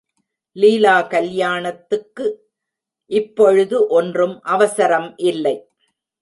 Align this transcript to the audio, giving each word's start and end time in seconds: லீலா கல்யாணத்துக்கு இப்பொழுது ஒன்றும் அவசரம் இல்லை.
லீலா 0.55 0.95
கல்யாணத்துக்கு 1.01 2.25
இப்பொழுது 3.11 3.87
ஒன்றும் 3.87 4.35
அவசரம் 4.43 5.09
இல்லை. 5.17 5.55